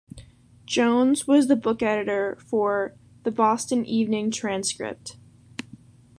[0.65, 5.17] Jones was the book editor for "The Boston Evening Transcript".